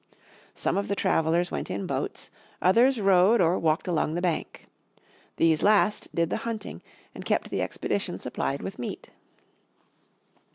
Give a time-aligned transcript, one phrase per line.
[0.55, 4.65] Some of the travelers went in the boats, others rode or walked along the bank.
[5.37, 6.81] These last did the hunting
[7.13, 9.11] and kept the expedition supplied with meat.